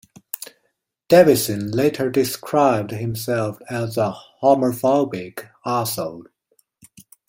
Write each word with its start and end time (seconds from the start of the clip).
Davidson 1.09 1.69
later 1.69 2.09
described 2.09 2.89
himself 2.89 3.59
as 3.69 3.97
a 3.99 4.15
"homophobic 4.41 5.47
arsehole". 5.63 6.25